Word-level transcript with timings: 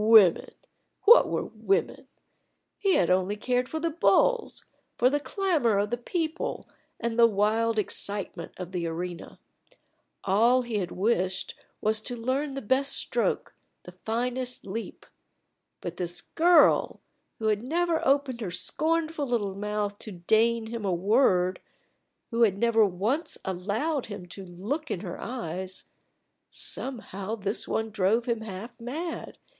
Women! 0.03 0.55
What 1.03 1.29
were 1.29 1.43
women? 1.43 2.07
He 2.79 2.95
had 2.95 3.11
only 3.11 3.35
cared 3.35 3.69
for 3.69 3.79
the 3.79 3.91
bulls, 3.91 4.65
for 4.97 5.11
the 5.11 5.19
clamor 5.19 5.77
of 5.77 5.91
the 5.91 5.97
people, 5.97 6.67
and 6.99 7.19
the 7.19 7.27
wild 7.27 7.77
excitement 7.77 8.53
of 8.57 8.71
the 8.71 8.87
arena. 8.87 9.39
All 10.23 10.63
he 10.63 10.79
had 10.79 10.89
wished 10.89 11.51
for 11.53 11.59
was 11.81 12.01
to 12.01 12.15
learn 12.15 12.55
the 12.55 12.63
best 12.63 12.93
stroke, 12.93 13.53
the 13.83 13.91
finest 13.91 14.65
leap. 14.65 15.05
But 15.81 15.97
this 15.97 16.19
girl, 16.21 17.01
who 17.37 17.49
had 17.49 17.61
never 17.61 18.03
opened 18.03 18.41
her 18.41 18.49
scornful 18.49 19.27
little 19.27 19.53
mouth 19.53 19.99
to 19.99 20.11
deign 20.13 20.65
him 20.65 20.83
a 20.83 20.91
word 20.91 21.61
who 22.31 22.41
had 22.41 22.57
never 22.57 22.83
once 22.83 23.37
allowed 23.45 24.07
him 24.07 24.25
to 24.29 24.43
look 24.43 24.89
in 24.89 25.01
her 25.01 25.19
eyes 25.21 25.83
somehow 26.49 27.35
this 27.35 27.67
one 27.67 27.91
drove 27.91 28.25
him 28.25 28.41
half 28.41 28.79
mad. 28.79 29.37